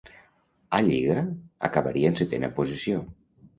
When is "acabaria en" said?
1.69-2.19